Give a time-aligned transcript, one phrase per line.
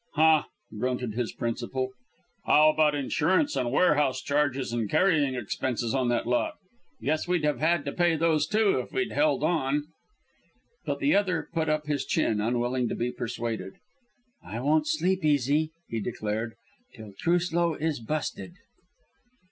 [0.15, 0.45] "Huh!"
[0.79, 1.89] grunted his principal.
[2.47, 6.55] "How about insurance, and warehouse charges, and carrying expenses on that lot?
[7.03, 9.89] Guess we'd have had to pay those, too, if we'd held on."
[10.87, 13.73] But the other put up his chin, unwilling to be persuaded.
[14.43, 16.55] "I won't sleep easy," he declared,
[16.95, 18.53] "till Truslow is busted."